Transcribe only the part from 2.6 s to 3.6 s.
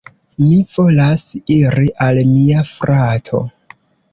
frato.